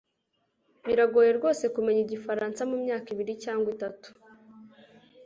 [0.85, 4.07] biragoye rwose kumenya igifaransa mumyaka ibiri cyangwa itatu